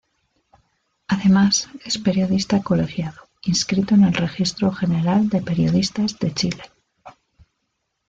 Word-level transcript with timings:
Además 1.09 1.69
es 1.85 1.99
periodista 1.99 2.63
colegiado 2.63 3.21
inscrito 3.43 3.93
en 3.93 4.05
el 4.05 4.15
registro 4.15 4.71
General 4.71 5.29
de 5.29 5.43
Periodistas 5.43 6.17
de 6.17 6.33
Chile. 6.33 6.63